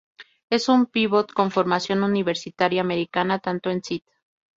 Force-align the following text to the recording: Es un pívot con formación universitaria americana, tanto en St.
Es 0.49 0.67
un 0.67 0.87
pívot 0.87 1.31
con 1.31 1.51
formación 1.51 2.01
universitaria 2.01 2.81
americana, 2.81 3.37
tanto 3.37 3.69
en 3.69 3.77
St. 3.87 4.03